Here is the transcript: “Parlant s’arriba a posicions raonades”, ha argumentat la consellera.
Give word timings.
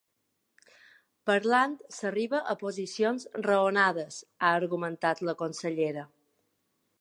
“Parlant 1.29 1.75
s’arriba 1.97 2.39
a 2.53 2.55
posicions 2.61 3.27
raonades”, 3.49 4.19
ha 4.41 4.55
argumentat 4.63 5.23
la 5.29 5.37
consellera. 5.45 6.09